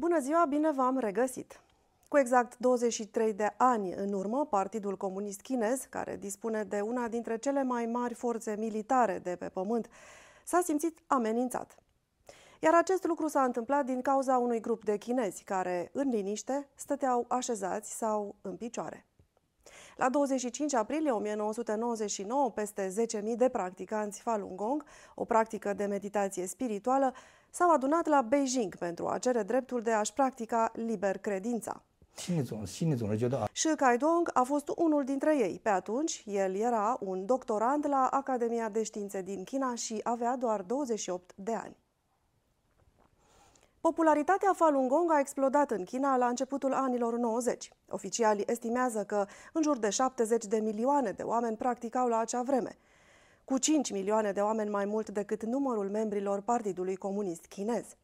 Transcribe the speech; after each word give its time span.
Bună 0.00 0.18
ziua, 0.18 0.44
bine 0.48 0.72
v-am 0.72 0.98
regăsit! 0.98 1.60
Cu 2.08 2.18
exact 2.18 2.58
23 2.58 3.32
de 3.32 3.54
ani 3.56 3.92
în 3.92 4.12
urmă, 4.12 4.46
Partidul 4.46 4.96
Comunist 4.96 5.40
Chinez, 5.40 5.86
care 5.90 6.16
dispune 6.16 6.64
de 6.64 6.80
una 6.80 7.08
dintre 7.08 7.36
cele 7.38 7.62
mai 7.62 7.86
mari 7.86 8.14
forțe 8.14 8.56
militare 8.58 9.18
de 9.18 9.36
pe 9.36 9.48
pământ, 9.48 9.88
s-a 10.44 10.60
simțit 10.60 10.98
amenințat. 11.06 11.76
Iar 12.60 12.74
acest 12.74 13.04
lucru 13.06 13.28
s-a 13.28 13.42
întâmplat 13.42 13.84
din 13.84 14.02
cauza 14.02 14.38
unui 14.38 14.60
grup 14.60 14.84
de 14.84 14.96
chinezi 14.96 15.44
care, 15.44 15.90
în 15.92 16.08
liniște, 16.08 16.68
stăteau 16.74 17.24
așezați 17.28 17.96
sau 17.96 18.34
în 18.42 18.56
picioare. 18.56 19.09
La 19.96 20.08
25 20.08 20.74
aprilie 20.74 21.10
1999, 21.10 22.50
peste 22.50 22.94
10.000 23.20 23.22
de 23.36 23.48
practicanți 23.48 24.20
Falun 24.20 24.56
Gong, 24.56 24.84
o 25.14 25.24
practică 25.24 25.72
de 25.72 25.84
meditație 25.84 26.46
spirituală, 26.46 27.14
s-au 27.50 27.70
adunat 27.70 28.06
la 28.06 28.22
Beijing 28.22 28.76
pentru 28.76 29.06
a 29.06 29.18
cere 29.18 29.42
dreptul 29.42 29.82
de 29.82 29.92
a-și 29.92 30.12
practica 30.12 30.72
liber 30.74 31.18
credința. 31.18 31.82
Și 33.52 33.68
Kaidong 33.76 34.30
a 34.32 34.42
fost 34.42 34.72
unul 34.76 35.04
dintre 35.04 35.38
ei. 35.38 35.60
Pe 35.62 35.68
atunci, 35.68 36.22
el 36.26 36.54
era 36.54 36.96
un 37.00 37.26
doctorand 37.26 37.86
la 37.88 38.08
Academia 38.10 38.68
de 38.68 38.82
Științe 38.82 39.22
din 39.22 39.44
China 39.44 39.74
și 39.74 40.00
avea 40.02 40.36
doar 40.36 40.62
28 40.62 41.32
de 41.34 41.54
ani. 41.54 41.76
Popularitatea 43.80 44.52
Falun 44.52 44.88
Gong 44.88 45.10
a 45.10 45.18
explodat 45.18 45.70
în 45.70 45.84
China 45.84 46.16
la 46.16 46.26
începutul 46.26 46.72
anilor 46.72 47.16
90. 47.16 47.70
Oficialii 47.88 48.44
estimează 48.46 49.04
că 49.04 49.26
în 49.52 49.62
jur 49.62 49.78
de 49.78 49.90
70 49.90 50.44
de 50.44 50.56
milioane 50.56 51.10
de 51.10 51.22
oameni 51.22 51.56
practicau 51.56 52.08
la 52.08 52.18
acea 52.18 52.42
vreme, 52.42 52.78
cu 53.44 53.58
5 53.58 53.90
milioane 53.90 54.32
de 54.32 54.40
oameni 54.40 54.70
mai 54.70 54.84
mult 54.84 55.10
decât 55.10 55.44
numărul 55.44 55.90
membrilor 55.90 56.40
Partidului 56.40 56.96
Comunist 56.96 57.46
Chinez. 57.46 57.96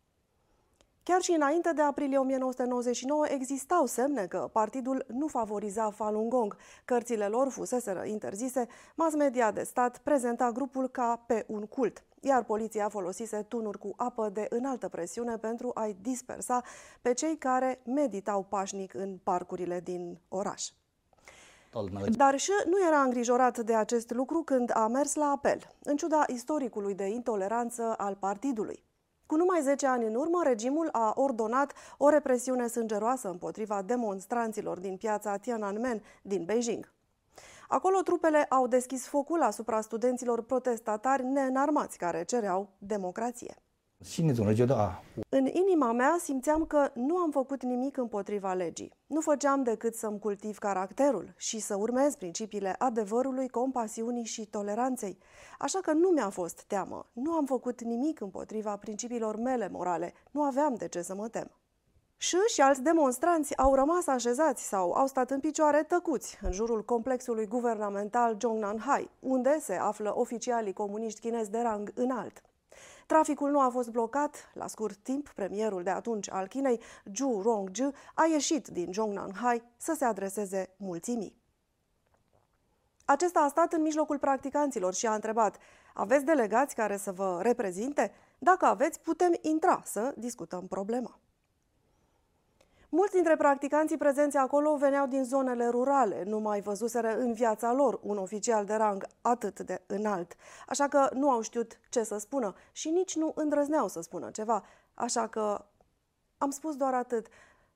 Chiar 1.08 1.20
și 1.20 1.32
înainte 1.32 1.72
de 1.72 1.82
aprilie 1.82 2.18
1999 2.18 3.26
existau 3.28 3.86
semne 3.86 4.26
că 4.26 4.48
partidul 4.52 5.04
nu 5.08 5.26
favoriza 5.26 5.90
Falun 5.90 6.28
Gong. 6.28 6.56
Cărțile 6.84 7.26
lor 7.26 7.48
fuseseră 7.48 8.04
interzise, 8.04 8.66
mass 8.94 9.14
media 9.14 9.50
de 9.50 9.62
stat 9.62 9.98
prezenta 9.98 10.50
grupul 10.50 10.88
ca 10.88 11.24
pe 11.26 11.44
un 11.48 11.66
cult 11.66 12.04
iar 12.20 12.44
poliția 12.44 12.88
folosise 12.88 13.42
tunuri 13.42 13.78
cu 13.78 13.92
apă 13.96 14.28
de 14.28 14.46
înaltă 14.50 14.88
presiune 14.88 15.36
pentru 15.36 15.70
a-i 15.74 15.96
dispersa 16.00 16.62
pe 17.02 17.12
cei 17.12 17.36
care 17.36 17.80
meditau 17.84 18.42
pașnic 18.42 18.94
în 18.94 19.18
parcurile 19.22 19.80
din 19.80 20.18
oraș. 20.28 20.68
Dar 22.16 22.38
și 22.38 22.50
nu 22.66 22.86
era 22.86 23.00
îngrijorat 23.02 23.58
de 23.58 23.74
acest 23.74 24.10
lucru 24.10 24.42
când 24.42 24.70
a 24.74 24.86
mers 24.86 25.14
la 25.14 25.26
apel, 25.26 25.58
în 25.82 25.96
ciuda 25.96 26.24
istoricului 26.26 26.94
de 26.94 27.06
intoleranță 27.06 27.94
al 27.96 28.14
partidului. 28.14 28.84
Cu 29.26 29.36
numai 29.36 29.60
10 29.62 29.86
ani 29.86 30.06
în 30.06 30.14
urmă, 30.14 30.40
regimul 30.44 30.88
a 30.92 31.12
ordonat 31.14 31.72
o 31.98 32.08
represiune 32.08 32.66
sângeroasă 32.66 33.28
împotriva 33.28 33.82
demonstranților 33.82 34.78
din 34.78 34.96
piața 34.96 35.36
Tiananmen 35.36 36.02
din 36.22 36.44
Beijing. 36.44 36.92
Acolo 37.68 38.00
trupele 38.00 38.44
au 38.48 38.66
deschis 38.66 39.06
focul 39.06 39.42
asupra 39.42 39.80
studenților 39.80 40.42
protestatari 40.42 41.24
neînarmați 41.24 41.98
care 41.98 42.24
cereau 42.24 42.68
democrație. 42.78 43.56
În 45.28 45.46
inima 45.46 45.92
mea 45.92 46.16
simțeam 46.20 46.64
că 46.64 46.90
nu 46.94 47.16
am 47.16 47.30
făcut 47.30 47.62
nimic 47.62 47.96
împotriva 47.96 48.52
legii. 48.52 48.92
Nu 49.06 49.20
făceam 49.20 49.62
decât 49.62 49.94
să-mi 49.94 50.18
cultiv 50.18 50.58
caracterul 50.58 51.34
și 51.36 51.58
să 51.58 51.76
urmez 51.76 52.16
principiile 52.16 52.74
adevărului, 52.78 53.48
compasiunii 53.48 54.24
și 54.24 54.46
toleranței. 54.46 55.18
Așa 55.58 55.78
că 55.82 55.92
nu 55.92 56.08
mi-a 56.08 56.28
fost 56.28 56.62
teamă. 56.62 57.06
Nu 57.12 57.32
am 57.32 57.44
făcut 57.44 57.82
nimic 57.82 58.20
împotriva 58.20 58.76
principiilor 58.76 59.36
mele 59.36 59.68
morale. 59.72 60.12
Nu 60.30 60.42
aveam 60.42 60.74
de 60.74 60.88
ce 60.88 61.02
să 61.02 61.14
mă 61.14 61.28
tem. 61.28 61.50
Și 62.16 62.36
și 62.52 62.60
alți 62.60 62.82
demonstranți 62.82 63.56
au 63.56 63.74
rămas 63.74 64.06
așezați 64.06 64.68
sau 64.68 64.92
au 64.92 65.06
stat 65.06 65.30
în 65.30 65.40
picioare 65.40 65.82
tăcuți 65.82 66.38
în 66.42 66.52
jurul 66.52 66.84
complexului 66.84 67.46
guvernamental 67.46 68.36
Zhongnanhai, 68.40 69.10
unde 69.20 69.58
se 69.60 69.74
află 69.74 70.12
oficialii 70.18 70.72
comuniști 70.72 71.20
chinezi 71.20 71.50
de 71.50 71.60
rang 71.60 71.92
înalt. 71.94 72.42
Traficul 73.06 73.50
nu 73.50 73.60
a 73.60 73.68
fost 73.68 73.90
blocat. 73.90 74.50
La 74.54 74.66
scurt 74.66 74.96
timp, 74.96 75.28
premierul 75.28 75.82
de 75.82 75.90
atunci 75.90 76.30
al 76.30 76.46
Chinei, 76.46 76.80
Zhu 77.14 77.40
Rongzhi, 77.42 77.90
a 78.14 78.24
ieșit 78.24 78.68
din 78.68 78.92
Zhongnanhai 78.92 79.62
să 79.76 79.94
se 79.98 80.04
adreseze 80.04 80.74
mulțimii. 80.76 81.36
Acesta 83.04 83.40
a 83.40 83.48
stat 83.48 83.72
în 83.72 83.82
mijlocul 83.82 84.18
practicanților 84.18 84.94
și 84.94 85.06
a 85.06 85.14
întrebat, 85.14 85.56
aveți 85.94 86.24
delegați 86.24 86.74
care 86.74 86.96
să 86.96 87.12
vă 87.12 87.38
reprezinte? 87.42 88.12
Dacă 88.38 88.64
aveți, 88.64 89.00
putem 89.00 89.32
intra 89.40 89.82
să 89.84 90.14
discutăm 90.16 90.66
problema. 90.66 91.18
Mulți 92.96 93.14
dintre 93.14 93.36
practicanții 93.36 93.96
prezenți 93.96 94.36
acolo 94.36 94.76
veneau 94.76 95.06
din 95.06 95.24
zonele 95.24 95.68
rurale, 95.68 96.22
nu 96.22 96.38
mai 96.38 96.60
văzuseră 96.60 97.18
în 97.18 97.32
viața 97.32 97.72
lor 97.72 98.00
un 98.02 98.18
oficial 98.18 98.64
de 98.64 98.74
rang 98.74 99.06
atât 99.20 99.60
de 99.60 99.82
înalt, 99.86 100.36
așa 100.66 100.88
că 100.88 101.08
nu 101.12 101.30
au 101.30 101.40
știut 101.40 101.80
ce 101.90 102.02
să 102.02 102.18
spună 102.18 102.54
și 102.72 102.88
nici 102.88 103.16
nu 103.16 103.32
îndrăzneau 103.34 103.88
să 103.88 104.00
spună 104.00 104.30
ceva, 104.30 104.64
așa 104.94 105.26
că 105.26 105.64
am 106.38 106.50
spus 106.50 106.76
doar 106.76 106.94
atât. 106.94 107.26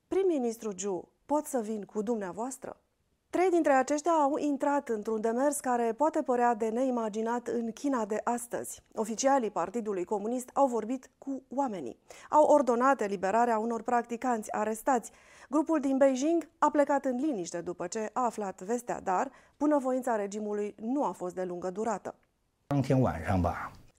Prim-ministru 0.08 0.72
Ju, 0.76 1.08
pot 1.26 1.44
să 1.44 1.60
vin 1.60 1.84
cu 1.84 2.02
dumneavoastră? 2.02 2.80
Trei 3.30 3.50
dintre 3.50 3.72
aceștia 3.72 4.10
au 4.10 4.36
intrat 4.36 4.88
într-un 4.88 5.20
demers 5.20 5.60
care 5.60 5.92
poate 5.92 6.22
părea 6.22 6.54
de 6.54 6.68
neimaginat 6.68 7.46
în 7.46 7.72
China 7.72 8.04
de 8.04 8.20
astăzi. 8.24 8.82
Oficialii 8.94 9.50
Partidului 9.50 10.04
Comunist 10.04 10.50
au 10.52 10.66
vorbit 10.66 11.10
cu 11.18 11.42
oamenii. 11.54 11.98
Au 12.30 12.44
ordonat 12.44 13.00
eliberarea 13.00 13.58
unor 13.58 13.82
practicanți 13.82 14.52
arestați. 14.52 15.10
Grupul 15.48 15.80
din 15.80 15.96
Beijing 15.96 16.48
a 16.58 16.70
plecat 16.70 17.04
în 17.04 17.16
liniște 17.16 17.60
după 17.60 17.86
ce 17.86 18.10
a 18.12 18.24
aflat 18.24 18.62
vestea, 18.62 19.00
dar 19.00 19.30
voința 19.78 20.16
regimului 20.16 20.74
nu 20.80 21.04
a 21.04 21.12
fost 21.12 21.34
de 21.34 21.44
lungă 21.44 21.70
durată. 21.70 22.14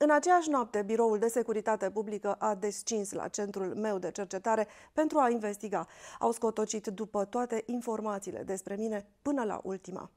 În 0.04 0.10
aceeași 0.10 0.50
noapte, 0.50 0.82
Biroul 0.82 1.18
de 1.18 1.28
Securitate 1.28 1.90
Publică 1.90 2.32
a 2.32 2.54
descins 2.54 3.12
la 3.12 3.28
centrul 3.28 3.74
meu 3.74 3.98
de 3.98 4.10
cercetare 4.10 4.66
pentru 4.92 5.18
a 5.18 5.28
investiga. 5.28 5.86
Au 6.18 6.32
scotocit 6.32 6.86
după 6.86 7.24
toate 7.24 7.62
informațiile 7.66 8.42
despre 8.42 8.76
mine 8.76 9.06
până 9.22 9.44
la 9.44 9.60
ultima. 9.62 10.10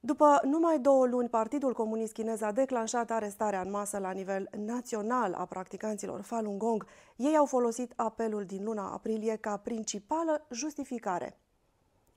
După 0.00 0.40
numai 0.44 0.78
două 0.78 1.06
luni, 1.06 1.28
Partidul 1.28 1.72
Comunist 1.72 2.12
Chinez 2.12 2.40
a 2.40 2.52
declanșat 2.52 3.10
arestarea 3.10 3.60
în 3.60 3.70
masă 3.70 3.98
la 3.98 4.10
nivel 4.10 4.48
național 4.56 5.32
a 5.32 5.44
practicanților 5.44 6.20
Falun 6.20 6.58
Gong. 6.58 6.86
Ei 7.16 7.36
au 7.36 7.46
folosit 7.46 7.92
apelul 7.96 8.44
din 8.44 8.64
luna 8.64 8.92
aprilie 8.92 9.36
ca 9.36 9.56
principală 9.56 10.46
justificare. 10.50 11.38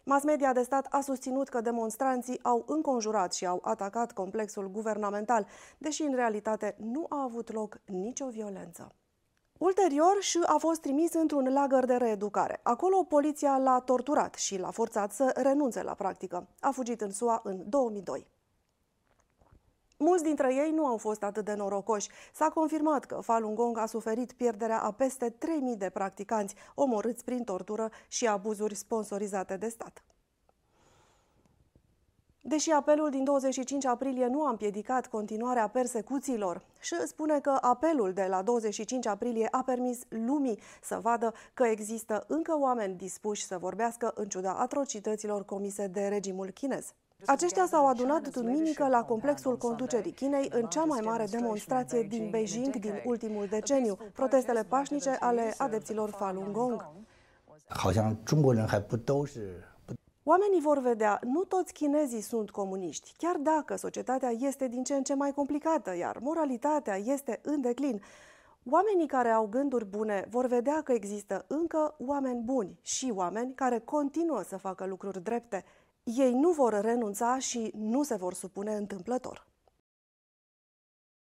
Mass 0.09 0.23
media 0.23 0.53
de 0.53 0.61
stat 0.61 0.87
a 0.89 1.01
susținut 1.01 1.49
că 1.49 1.61
demonstranții 1.61 2.39
au 2.43 2.63
înconjurat 2.67 3.33
și 3.33 3.45
au 3.45 3.59
atacat 3.63 4.11
complexul 4.11 4.71
guvernamental, 4.71 5.47
deși 5.77 6.01
în 6.01 6.15
realitate 6.15 6.75
nu 6.79 7.05
a 7.09 7.23
avut 7.23 7.51
loc 7.51 7.79
nicio 7.85 8.27
violență. 8.27 8.95
Ulterior, 9.57 10.17
și 10.19 10.39
a 10.45 10.57
fost 10.57 10.81
trimis 10.81 11.13
într-un 11.13 11.53
lagăr 11.53 11.85
de 11.85 11.95
reeducare. 11.95 12.59
Acolo 12.63 13.03
poliția 13.03 13.57
l-a 13.57 13.79
torturat 13.79 14.35
și 14.35 14.57
l-a 14.57 14.71
forțat 14.71 15.11
să 15.11 15.31
renunțe 15.35 15.83
la 15.83 15.93
practică. 15.93 16.47
A 16.59 16.71
fugit 16.71 17.01
în 17.01 17.11
SUA 17.11 17.41
în 17.43 17.69
2002. 17.69 18.27
Mulți 19.97 20.23
dintre 20.23 20.53
ei 20.53 20.71
nu 20.71 20.85
au 20.85 20.97
fost 20.97 21.23
atât 21.23 21.45
de 21.45 21.53
norocoși. 21.53 22.09
S-a 22.33 22.49
confirmat 22.49 23.05
că 23.05 23.19
Falun 23.21 23.55
Gong 23.55 23.77
a 23.77 23.85
suferit 23.85 24.31
pierderea 24.33 24.81
a 24.81 24.91
peste 24.91 25.29
3.000 25.29 25.77
de 25.77 25.89
practicanți, 25.89 26.55
omorâți 26.75 27.23
prin 27.23 27.43
tortură 27.43 27.89
și 28.07 28.27
abuzuri 28.27 28.75
sponsorizate 28.75 29.57
de 29.57 29.67
stat. 29.67 30.03
Deși 32.41 32.71
apelul 32.71 33.09
din 33.09 33.23
25 33.23 33.85
aprilie 33.85 34.25
nu 34.27 34.45
a 34.45 34.49
împiedicat 34.49 35.07
continuarea 35.07 35.67
persecuțiilor 35.67 36.61
și 36.79 36.95
spune 37.07 37.39
că 37.39 37.57
apelul 37.61 38.13
de 38.13 38.25
la 38.29 38.41
25 38.41 39.05
aprilie 39.07 39.47
a 39.51 39.63
permis 39.63 39.99
lumii 40.09 40.59
să 40.81 40.99
vadă 41.01 41.33
că 41.53 41.63
există 41.63 42.23
încă 42.27 42.57
oameni 42.59 42.95
dispuși 42.95 43.45
să 43.45 43.57
vorbească 43.57 44.11
în 44.15 44.27
ciuda 44.27 44.53
atrocităților 44.53 45.45
comise 45.45 45.87
de 45.87 46.07
regimul 46.07 46.49
chinez. 46.49 46.93
Aceștia 47.25 47.65
s-au 47.65 47.87
adunat 47.87 48.27
duminică 48.27 48.87
la 48.87 49.03
complexul 49.03 49.57
conducerii 49.57 50.11
Chinei 50.11 50.49
în 50.53 50.65
cea 50.65 50.83
mai 50.83 50.99
mare 51.03 51.25
demonstrație 51.29 52.01
din 52.01 52.29
Beijing 52.29 52.75
din 52.75 53.01
ultimul 53.05 53.45
deceniu, 53.49 53.97
protestele 54.13 54.63
pașnice 54.63 55.09
ale 55.09 55.53
adepților 55.57 56.09
Falun 56.09 56.51
Gong. 56.51 56.85
Oamenii 60.23 60.61
vor 60.61 60.79
vedea, 60.79 61.19
nu 61.23 61.43
toți 61.43 61.73
chinezii 61.73 62.21
sunt 62.21 62.49
comuniști, 62.49 63.13
chiar 63.17 63.35
dacă 63.35 63.75
societatea 63.75 64.29
este 64.29 64.67
din 64.67 64.83
ce 64.83 64.93
în 64.93 65.03
ce 65.03 65.13
mai 65.13 65.31
complicată, 65.31 65.95
iar 65.97 66.17
moralitatea 66.21 66.97
este 66.97 67.39
în 67.43 67.61
declin. 67.61 68.01
Oamenii 68.69 69.07
care 69.07 69.29
au 69.29 69.45
gânduri 69.45 69.85
bune 69.85 70.27
vor 70.29 70.45
vedea 70.45 70.81
că 70.81 70.91
există 70.91 71.45
încă 71.47 71.95
oameni 71.97 72.41
buni 72.41 72.79
și 72.81 73.11
oameni 73.15 73.53
care 73.53 73.79
continuă 73.79 74.41
să 74.43 74.57
facă 74.57 74.85
lucruri 74.85 75.23
drepte. 75.23 75.63
Ei 76.15 76.33
nu 76.33 76.51
vor 76.51 76.81
renunța 76.81 77.37
și 77.37 77.71
nu 77.75 78.03
se 78.03 78.15
vor 78.15 78.33
supune 78.33 78.75
întâmplător. 78.75 79.47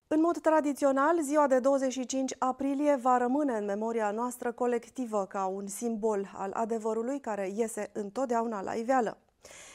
În 0.07 0.21
mod 0.21 0.37
tradițional, 0.37 1.21
ziua 1.21 1.47
de 1.47 1.59
25 1.59 2.35
aprilie 2.37 2.95
va 2.95 3.17
rămâne 3.17 3.53
în 3.53 3.65
memoria 3.65 4.11
noastră 4.11 4.51
colectivă 4.51 5.25
ca 5.25 5.45
un 5.45 5.67
simbol 5.67 6.31
al 6.35 6.51
adevărului 6.53 7.19
care 7.19 7.51
iese 7.55 7.89
întotdeauna 7.93 8.61
la 8.61 8.73
iveală. 8.73 9.17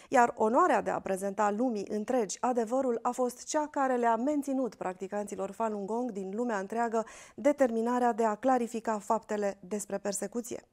Iar 0.09 0.33
onoarea 0.37 0.81
de 0.81 0.91
a 0.91 1.01
prezenta 1.01 1.51
lumii 1.51 1.87
întregi 1.89 2.39
adevărul 2.41 2.99
a 3.03 3.11
fost 3.11 3.45
cea 3.45 3.67
care 3.67 3.97
le-a 3.97 4.17
menținut 4.17 4.75
practicanților 4.75 5.51
Falun 5.51 5.87
Gong 5.87 6.11
din 6.11 6.33
lumea 6.35 6.59
întreagă 6.59 7.07
determinarea 7.35 8.13
de 8.13 8.25
a 8.25 8.35
clarifica 8.35 8.99
faptele 8.99 9.59
despre 9.61 9.99
persecuție. 9.99 10.67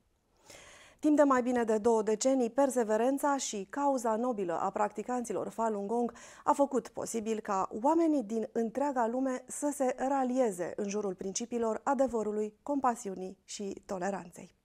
Timp 0.99 1.15
de 1.15 1.23
mai 1.23 1.41
bine 1.41 1.63
de 1.63 1.77
două 1.77 2.01
decenii, 2.01 2.49
perseverența 2.49 3.37
și 3.37 3.67
cauza 3.69 4.15
nobilă 4.15 4.59
a 4.59 4.69
practicanților 4.69 5.49
Falun 5.49 5.87
Gong 5.87 6.13
a 6.43 6.53
făcut 6.53 6.87
posibil 6.87 7.39
ca 7.39 7.69
oamenii 7.81 8.23
din 8.23 8.49
întreaga 8.51 9.07
lume 9.07 9.43
să 9.47 9.71
se 9.73 9.95
ralieze 9.97 10.73
în 10.75 10.89
jurul 10.89 11.13
principiilor 11.13 11.81
adevărului, 11.83 12.53
compasiunii 12.63 13.37
și 13.45 13.81
toleranței. 13.85 14.55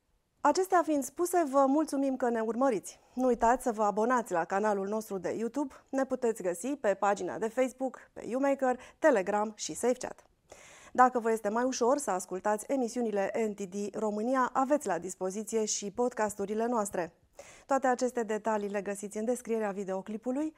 Acestea 0.41 0.83
fiind 0.83 1.05
spuse, 1.05 1.45
vă 1.51 1.65
mulțumim 1.67 2.17
că 2.17 2.29
ne 2.29 2.41
urmăriți. 2.41 3.01
Nu 3.15 3.27
uitați 3.27 3.63
să 3.63 3.73
vă 3.73 3.83
abonați 3.83 4.33
la 4.33 4.45
canalul 4.45 4.89
nostru 4.89 5.19
de 5.19 5.35
YouTube. 5.39 5.75
Ne 5.89 6.05
puteți 6.05 6.43
găsi 6.43 6.67
pe 6.67 6.95
pagina 6.95 7.39
de 7.39 7.49
Facebook, 7.49 7.99
pe 8.13 8.27
YouMaker, 8.27 8.81
Telegram 8.99 9.53
și 9.57 9.75
SafeChat. 9.75 10.25
Dacă 10.97 11.19
vă 11.19 11.33
este 11.33 11.49
mai 11.49 11.65
ușor 11.65 11.99
să 11.99 12.11
ascultați 12.11 12.65
emisiunile 12.69 13.31
NTD 13.49 13.95
România, 13.95 14.51
aveți 14.53 14.87
la 14.87 14.99
dispoziție 14.99 15.65
și 15.65 15.91
podcasturile 15.91 16.67
noastre. 16.67 17.13
Toate 17.67 17.87
aceste 17.87 18.23
detalii 18.23 18.69
le 18.69 18.83
găsiți 18.83 19.17
în 19.17 19.25
descrierea 19.25 19.71
videoclipului. 19.71 20.55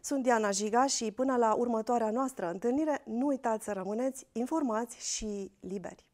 Sunt 0.00 0.22
Diana 0.22 0.50
Jiga 0.50 0.86
și 0.86 1.12
până 1.12 1.36
la 1.36 1.54
următoarea 1.54 2.10
noastră 2.10 2.50
întâlnire, 2.50 3.02
nu 3.04 3.26
uitați 3.26 3.64
să 3.64 3.72
rămâneți 3.72 4.26
informați 4.32 5.16
și 5.16 5.52
liberi. 5.60 6.06